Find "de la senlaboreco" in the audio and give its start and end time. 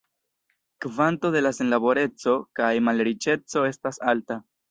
1.35-2.35